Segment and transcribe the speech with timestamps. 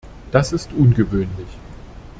[0.31, 1.45] Das ist ungewöhnlich.